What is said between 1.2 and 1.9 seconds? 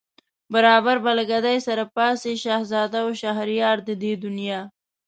گدايه سره